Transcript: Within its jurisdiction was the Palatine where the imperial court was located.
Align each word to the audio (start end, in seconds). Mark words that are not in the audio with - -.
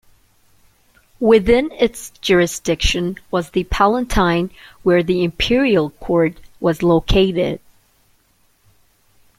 Within 1.19 1.71
its 1.73 2.09
jurisdiction 2.21 3.19
was 3.29 3.51
the 3.51 3.65
Palatine 3.65 4.49
where 4.81 5.03
the 5.03 5.23
imperial 5.23 5.91
court 5.91 6.39
was 6.59 6.81
located. 6.81 7.59